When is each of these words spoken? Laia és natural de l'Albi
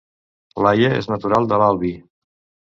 Laia 0.65 0.89
és 1.01 1.09
natural 1.11 1.47
de 1.53 1.61
l'Albi 1.65 1.93